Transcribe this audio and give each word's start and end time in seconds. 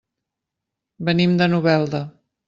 Venim 1.09 1.35
de 1.41 1.49
Novelda. 1.53 2.01